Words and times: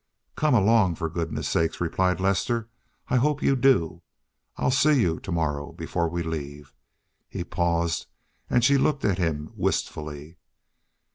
"Come 0.35 0.55
along, 0.55 0.95
for 0.95 1.11
goodness 1.11 1.47
sake," 1.47 1.79
replied 1.79 2.19
Lester. 2.19 2.69
"I 3.09 3.17
hope 3.17 3.43
you 3.43 3.55
do.... 3.55 4.01
I'll 4.57 4.71
see 4.71 4.99
you 4.99 5.19
to 5.19 5.31
morrow 5.31 5.73
before 5.73 6.09
we 6.09 6.23
leave." 6.23 6.73
He 7.29 7.43
paused, 7.43 8.07
and 8.49 8.63
she 8.65 8.79
looked 8.79 9.05
at 9.05 9.19
him 9.19 9.53
wistfully. 9.55 10.37